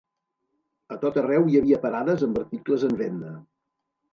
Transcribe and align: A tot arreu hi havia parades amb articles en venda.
A 0.95 0.97
tot 1.03 1.19
arreu 1.23 1.45
hi 1.51 1.59
havia 1.59 1.81
parades 1.85 2.25
amb 2.29 2.43
articles 2.45 2.87
en 2.89 2.99
venda. 3.03 3.39